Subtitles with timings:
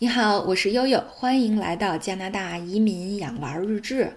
[0.00, 4.12] 你好，我是悠悠，欢迎来到加拿大移民养娃日志。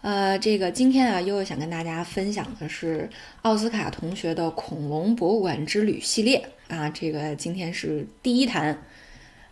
[0.00, 3.10] 呃，这个今天啊，悠悠想跟大家分享的是
[3.42, 6.88] 奥斯卡同学的恐龙博物馆之旅系列啊。
[6.88, 8.80] 这个今天是第一弹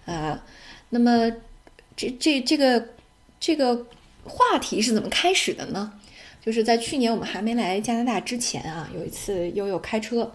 [0.06, 0.40] 啊。
[0.90, 1.28] 那么
[1.96, 2.86] 这这这个
[3.40, 3.86] 这个
[4.22, 5.92] 话题是怎么开始的呢？
[6.40, 10.32] 就是在去年我们还没来加拿大之前啊，有一次悠悠开车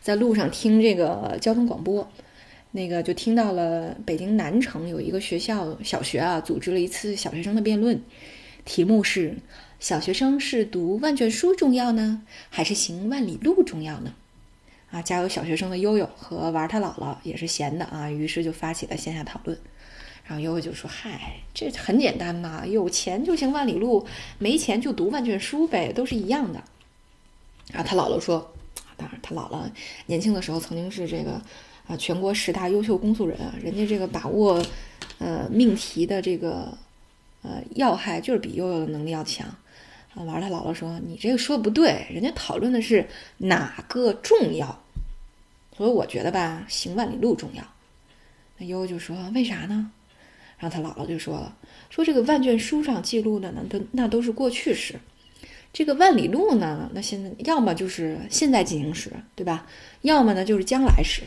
[0.00, 2.08] 在路上听这个交通广播。
[2.74, 8.02] 那个就听到了北京南城有一个学校小学啊，组织了一次小学生的辩论，
[8.64, 9.36] 题目是：
[9.78, 14.14] 小学生是读万卷书重要呢，还是行万里路重要呢？
[14.90, 19.58] 啊，家有小学生的悠悠和玩他姥姥也是闲的啊，于是就发起了线下讨论。
[20.24, 24.06] 然后悠悠就说：“嗨，这很简单嘛，有钱就行万里路，
[24.38, 26.62] 没钱就读万卷书呗，都是一样的。”
[27.70, 28.54] 然后他姥姥说
[28.96, 29.70] ：“当然，他姥姥
[30.06, 31.38] 年轻的时候曾经是这个。”
[31.96, 34.62] 全国十大优秀公诉人啊，人家这个把握，
[35.18, 36.76] 呃，命题的这个，
[37.42, 39.46] 呃，要害就是比悠悠的能力要强。
[40.14, 43.06] 啊，完了，他姥姥说：“你这个说不对，人家讨论的是
[43.38, 44.78] 哪个重要。”
[45.74, 47.64] 所以我觉得吧，行万里路重要。
[48.58, 49.90] 那悠悠就说：“为啥呢？”
[50.60, 51.56] 然后他姥姥就说了
[51.88, 54.96] ：“说这个万卷书上记录的呢，都那都是过去式，
[55.72, 59.66] 这个万里路呢，那现在要么就是现在进行时，对吧？
[60.02, 61.22] 要么呢就是将来时。”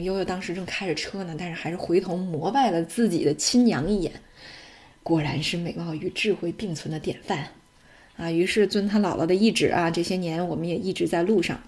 [0.00, 4.12] 悠悠当时正开着车呢，但是还是回头膜拜了自己的亲娘一眼，
[5.02, 7.48] 果然是美貌与智慧并存的典范
[8.16, 8.30] 啊！
[8.30, 11.60] 于是遵他姥姥的意旨啊，这些年我们也一直在路上。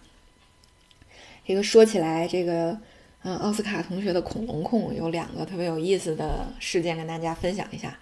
[1.46, 2.78] 这个说起来，这个
[3.22, 7.98] 嗯，奥斯卡同学的恐龙控有两个特别有意思的事件跟大家分享一下。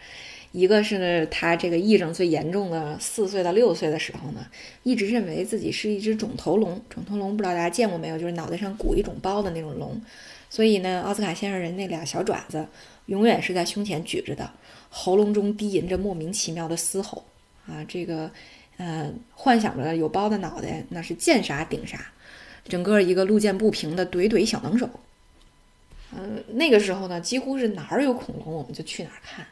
[0.52, 4.46] 一个是，他这个癔症最严重的四岁到六岁的时候呢，
[4.82, 6.80] 一直认为自己是一只肿头龙。
[6.90, 10.00] 肿头龙不知道大家见过没有，就是脑袋上鼓一种包的那种龙。
[10.50, 12.66] 所以呢，奥斯卡先生人那俩小爪子
[13.06, 14.50] 永远是在胸前举着的，
[14.90, 17.24] 喉咙中低吟着莫名其妙的嘶吼
[17.66, 17.82] 啊！
[17.88, 18.30] 这个，
[18.76, 22.12] 呃，幻想着有包的脑袋那是见啥顶啥，
[22.68, 24.90] 整个一个路见不平的怼怼小能手。
[26.14, 29.46] 嗯，那个时候呢，几乎是哪儿有恐龙我们就去哪儿看。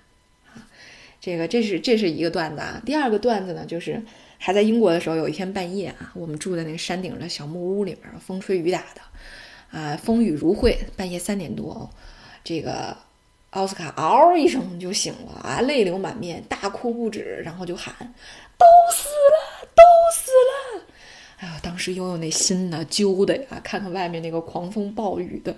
[1.20, 2.81] 这个这是这是一个段子啊。
[2.86, 4.03] 第二个段子呢，就是
[4.38, 10.78] 还在英国的时候，有一天半夜啊，我们住在那个山顶的小木屋里面，风吹雨打的，啊，风雨如晦。
[10.97, 11.88] 半夜三点多，
[12.42, 12.97] 这个
[13.50, 17.94] 奥斯卡嗷一声就醒了啊，泪流满面，大哭不止，然后就喊
[18.56, 19.82] ：“都死了，都
[20.14, 20.86] 死了！”
[21.36, 25.54] 哎呀，当时悠悠那心呢揪的呀，看看外面那个狂风暴雨的，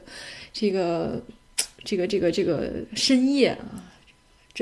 [0.52, 1.22] 这个
[1.84, 3.91] 这个这个这个深夜啊。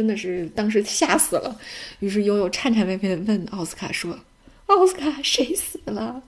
[0.00, 1.61] 真的是当时吓死了，
[1.99, 4.19] 于是悠悠颤颤巍巍的问奥斯卡说
[4.65, 6.22] ：“奥斯卡，谁死了？”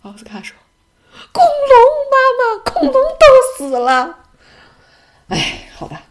[0.00, 0.56] 奥斯卡说
[1.30, 1.76] ：“恐龙，
[2.10, 4.18] 妈妈，恐龙都死了。”
[5.28, 6.06] 哎，好吧。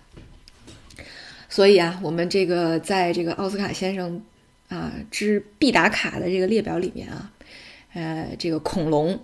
[1.49, 4.23] 所以啊，我们这个在这个奥斯卡先生
[4.69, 7.31] 啊之必打卡的这个列表里面啊，
[7.95, 9.19] 呃，这个恐龙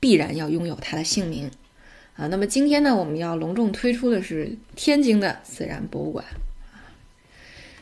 [0.00, 1.50] 必然要拥有它的姓名
[2.16, 2.26] 啊。
[2.28, 6.24] 那么今天呢，我们要隆重推出的是天津的自然博物馆。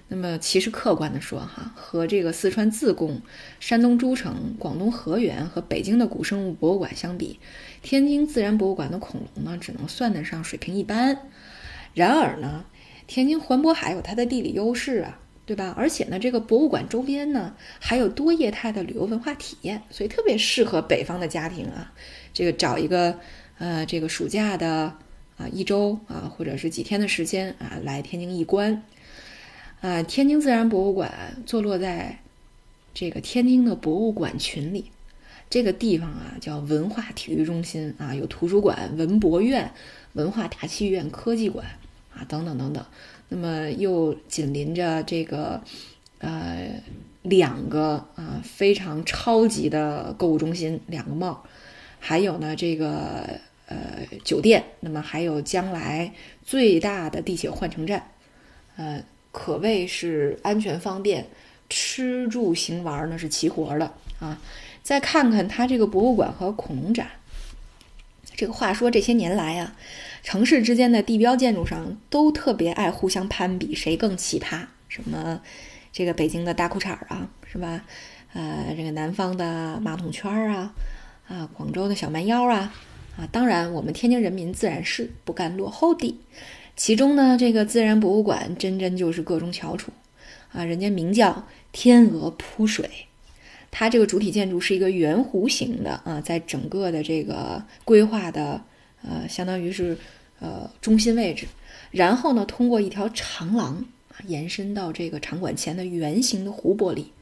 [0.07, 3.23] 那么，其实客观的说，哈，和这个四川自贡、
[3.59, 7.41] 山东诸城、广东河源和北京的古生物博物馆相比，
[7.83, 11.31] 天津自然博物馆的恐龙呢，只能算得上水平一般。
[11.95, 12.67] 然而呢，
[13.07, 15.75] 天津环渤海有它的地理优势啊，对吧？
[15.77, 21.93] 而且呢，这个博物馆周边呢，还有多业态的旅游文化体验，所以特别适合北方的家庭啊，
[22.35, 23.19] 这个找一个
[23.59, 24.95] 呃，这个暑假的
[25.39, 28.83] 啊一周啊，或者是几天的时间啊，来天津一观。
[29.85, 31.13] 啊，天津自然博物馆
[31.45, 32.19] 坐落在
[32.95, 34.91] 这个天津的博物馆群里，
[35.51, 39.71] 这个地方啊叫文化体育中心啊，有图书馆、文博院、
[40.15, 41.67] 文化大戏院、科技馆
[42.15, 42.83] 啊等等等等。
[43.29, 45.63] 那么又紧邻着这个
[46.17, 46.71] 呃
[47.21, 51.37] 两个啊非常超级的购物中心，两个 mall，
[52.01, 54.65] 还有呢这个呃酒店。
[54.81, 58.03] 那么还有将来最大的地铁换乘站，
[58.77, 59.05] 呃。
[59.35, 61.27] 可谓是安全方便，
[61.69, 64.41] 吃住行玩呢是齐活的啊！
[64.81, 67.11] 再看看它这个博物馆和恐龙展，
[68.37, 69.75] 这个话说这些年来啊，
[70.23, 74.67] 城市之间的地标建筑上都特别爱互相攀比，谁更奇葩？
[74.89, 75.41] 什么
[75.93, 77.85] 这个北京的大裤衩啊，是吧？
[78.35, 80.73] 呃，这个南方的马桶圈儿啊，
[81.27, 82.73] 啊，广州的小蛮腰啊，
[83.17, 86.17] 啊，当然我们天津人民自然是不甘落后的。
[86.77, 89.93] 其中呢，这个自然博物馆真真就是个中翘楚，
[90.53, 92.89] 啊，人家名叫天鹅扑水，
[93.71, 98.61] 它这个主体建筑是一个圆弧形的啊，在整个的这个规划的
[99.03, 99.97] 呃，相当于是
[100.41, 101.47] 呃中心位置，
[101.91, 103.85] 然后呢，通过一条长廊，
[104.27, 107.13] 延伸到这个场馆前的圆形的湖泊里，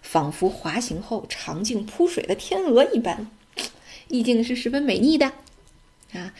[0.00, 3.30] 仿佛滑行后长颈扑水的天鹅一般，
[4.08, 5.26] 意境是十分美丽的
[6.12, 6.32] 啊。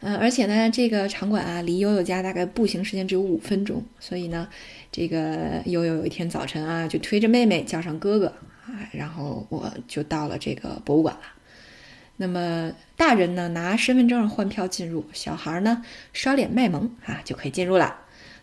[0.00, 4.48] 嗯，而且呢，这个场馆啊，离悠悠家大概步行时间只有五分钟，所以呢，
[4.92, 8.26] 这个悠悠有一天早晨啊，就推着妹妹叫上哥哥
[8.66, 11.22] 啊，然后我就到了这个博物馆了。
[12.16, 17.96] 那么大人呢，拿身份证换票进入；小孩呢，刷脸卖萌啊，就可以进入了。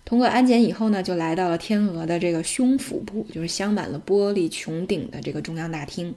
[0.03, 6.13] 通过安检以后呢，就来到了天鹅的这个胸腹部，就是镶满了玻璃穹顶的这个中央大厅。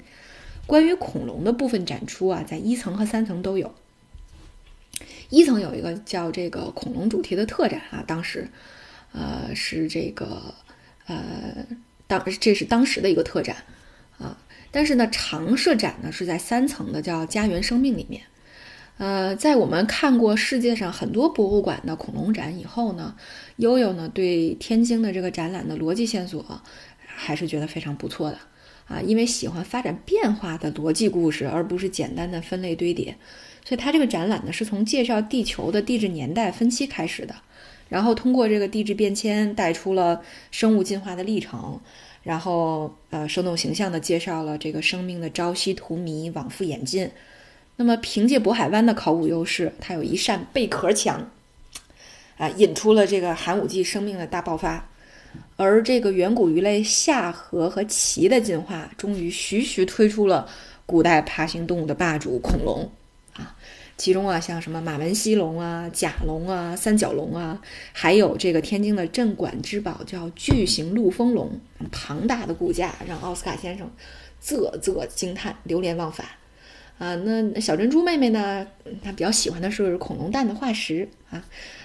[0.67, 3.73] 关于恐龙的部分展出啊，在一层和三层都有。
[5.31, 8.49] 一层有一个叫这个恐龙主题的特展啊，当时，
[9.13, 10.55] 呃，是这个，
[11.07, 11.67] 呃，
[12.07, 13.57] 当这是当时的一个特展
[14.19, 14.39] 啊。
[14.71, 18.23] 但是呢，常设展呢是在三层的叫家园生命里面。
[18.99, 23.15] 呃，在我们看过世界上很多博物馆的恐龙展以后呢，
[23.57, 26.61] 悠悠呢对天津的这个展览的逻辑线索
[27.07, 28.39] 还是觉得非常不错的
[28.89, 33.15] 啊，因为喜欢发展变化的逻辑故事，而不是简单的分类堆叠。
[33.65, 37.35] 所以它这个展览呢，是从介绍地球的地质年代分期开始的，
[37.91, 41.79] 然后通过这个地质变迁带出了生物进化的历程，
[42.23, 47.11] 然后呃生动形象地介绍了这个生命的朝夕荼蘼、往复演进。
[47.77, 51.31] 那么凭借渤海湾的考古优势，它有一扇贝壳墙，
[52.39, 54.89] 啊，引出了这个寒武纪生命的大爆发，
[55.59, 60.49] 而这个远古鱼类下颌和鳍的进化，终于徐徐推出了
[60.87, 62.89] 古代爬行动物的霸主恐龙。
[63.97, 67.61] 其中啊，像什么马文西龙啊、甲龙啊、三角龙啊，
[67.93, 71.51] 还有这个天津的镇馆之宝叫巨型陆丰龙，
[71.91, 73.91] 庞大的骨架让奥斯卡先生
[74.41, 76.25] 啧啧惊叹、流连忘返。
[76.99, 78.67] 啊，那小珍珠妹妹呢，
[79.03, 81.45] 她比较喜欢的是恐龙蛋的化石啊。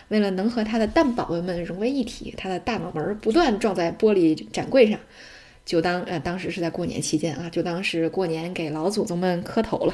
[0.10, 5.00] 为了能和她的蛋宝宝们融为一体，她的大脑门不断撞在玻璃展柜上，
[5.66, 9.94] 就当呃当时是在过年期间啊，就当是过年给老祖宗们磕头了。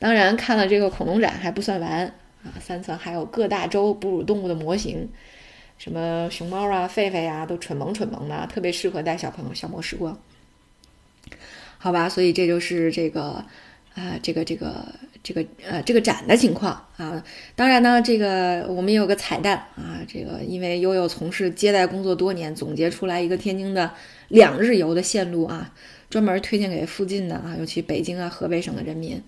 [0.00, 2.06] 当然，看了这个恐龙展还不算完
[2.44, 2.54] 啊！
[2.60, 5.08] 三层还有各大洲哺乳动物的模型，
[5.76, 10.16] 什么熊猫啊、狒狒呀，都蠢萌蠢萌的，特别适合带小朋友消磨时光。
[11.78, 13.44] 好吧，所以这就是这个
[13.98, 14.86] 啊，这个这个
[15.24, 17.24] 这个呃这个展的情况啊。
[17.56, 23.90] 当然呢，这个我们也有个彩蛋啊，这个因为悠悠从事接待工作多年，总结出来一个天津的
[24.28, 25.72] 两日游的线路啊，
[26.08, 29.20] 专门推荐给附近的啊，尤其北京啊、河北省的人民。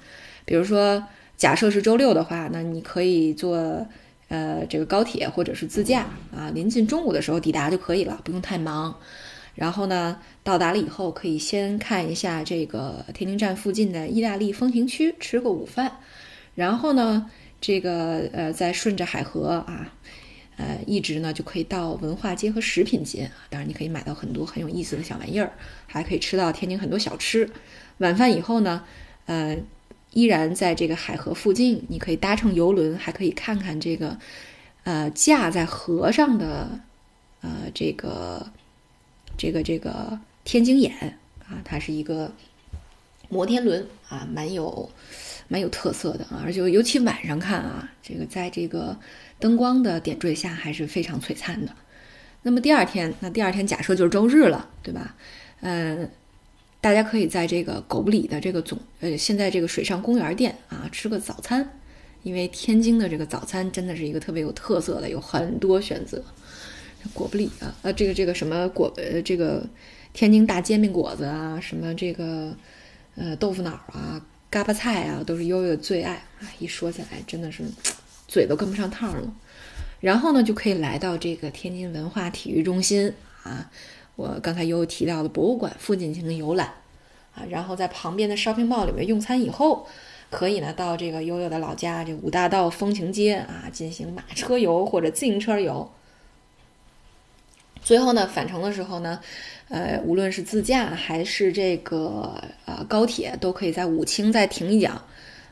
[0.45, 1.05] 比如说，
[1.37, 3.87] 假设是周六的话，那你可以坐，
[4.29, 8.97] 呃，这个高铁或者是自驾啊，临近中午的时候抵达就可以了，不用太忙。
[9.61, 15.99] 然后呢，到达了以后，可以先看一下这个天津站附近的意大利风情区，吃个午饭。
[16.55, 17.31] 然后呢，
[17.61, 19.93] 这个呃，再顺着海河啊，
[20.57, 23.31] 呃，一直呢就可以到文化街和食品街。
[23.51, 25.53] 当然，你可以买到很多很有意思的小玩意儿，
[25.87, 27.51] 还可以吃到天津很多小吃。
[27.99, 28.83] 晚饭以后呢，
[29.27, 29.59] 呃。
[30.13, 34.19] 依然在这个海河附近，你可以搭乘游轮，还可以看看这个，
[34.83, 36.69] 呃，架在河上的，
[37.41, 38.45] 呃，这个，
[39.41, 40.93] 这个，这个天津眼
[41.49, 42.31] 啊，它是一个
[43.31, 44.91] 摩天轮啊，蛮有，
[45.49, 48.95] 蛮有特色的啊，而且尤其晚上看啊，这个在这个
[49.39, 51.73] 灯光的点缀下，还是非常璀璨的。
[52.43, 55.17] 那么第二天，那第二天假设就是周日了，对吧？
[55.63, 56.11] 嗯。
[56.83, 61.71] 大家可以在这个狗不理的这个总呃，现在这个水上公园店啊吃个早餐，
[62.23, 66.25] 因为天津的这个早餐真的是一个特别有特色的，有很多选择。
[67.13, 69.65] 果不理啊，呃，这个这个什么果呃，这个
[70.13, 72.55] 天津大煎饼果子啊，什么这个
[73.17, 76.49] 呃豆腐脑啊、嘎巴菜啊，都是悠悠的最爱啊。
[76.59, 77.65] 一说起来真的是
[78.29, 79.33] 嘴都跟不上趟了。
[80.01, 83.71] 然后呢，就可以来到这个天津文化体育中心啊。
[84.17, 86.67] 我刚才又提到的博物馆附近进行游览，
[87.35, 89.87] 啊，然后在旁边的 shopping mall 里面用餐以后，
[90.31, 95.91] 可以呢到这个悠悠的老家这五大道风情街啊进行马车游或者自行车游。
[97.83, 99.21] 最后呢返程的时候呢，
[99.69, 104.91] 呃，无论是自驾还是这个呃高铁，都可以在武清再停一脚，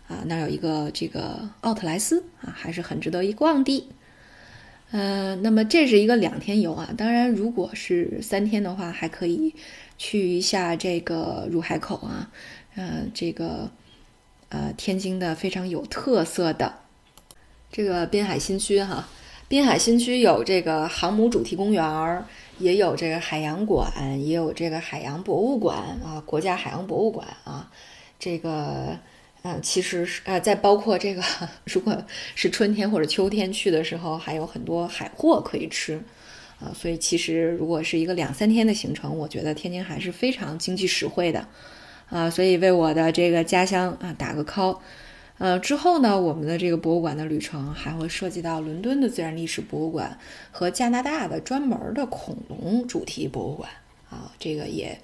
[0.06, 3.88] 啊，那有一个这个奥特莱斯啊，还是很值得一逛的。
[4.90, 6.90] 呃，那么这是一个两天游啊。
[6.96, 9.54] 当然，如果是三天的话，还可以
[9.98, 12.30] 去一下这个入海口啊，
[12.74, 13.70] 呃，这个
[14.48, 16.74] 呃天津的非常有特色的
[17.70, 19.06] 这个滨海新区哈。
[19.48, 22.24] 滨海新区有这个航母主题公园，
[22.58, 23.90] 也有这个海洋馆，
[24.22, 27.70] 也有这个海洋博物馆啊，国家海洋博物馆啊，
[28.18, 28.96] 这个。
[29.40, 31.22] 啊，其实是啊，在包括这个，
[31.66, 31.96] 如果
[32.34, 35.94] 是春天或者秋天去的时候，还有很多海货可以吃，
[36.60, 41.46] 啊，所以其实如果是一个两三天的行程，我觉得天津还是非常经济实惠的，
[42.10, 44.78] 啊，所以为我的这个家乡啊打个 call。
[45.38, 50.18] 呃，之后呢，我们的这个博物馆的旅程还会涉及到伦敦的自然历史博物馆
[50.50, 53.70] 和加拿大的专门的恐龙主题博物馆
[54.10, 55.00] 啊，这个也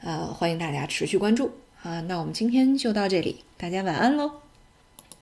[0.00, 1.50] 呃欢迎大家持续关注
[1.82, 2.00] 啊。
[2.02, 4.47] 那我们今天就到这里，大家晚安喽。